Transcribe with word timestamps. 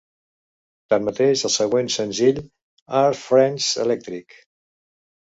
Tanmateix, 0.93 1.43
el 1.49 1.53
següent 1.55 1.91
senzill, 1.97 2.39
"Are 3.03 3.21
'Friends' 3.21 3.69
Electric?" 3.85 4.39